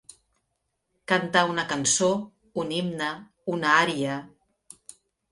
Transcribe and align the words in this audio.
Cantar 1.11 1.43
una 1.49 1.65
cançó, 1.73 2.07
un 2.61 2.71
himne, 2.77 3.09
una 3.57 3.75
ària. 3.83 4.15